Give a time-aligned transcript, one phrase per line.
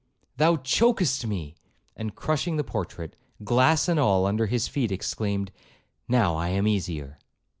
[0.37, 1.53] thou choakest me!'
[1.95, 5.51] and crushing the portrait, glass and all, under his feet, exclaimed,
[6.07, 7.19] 'Now I am easier.'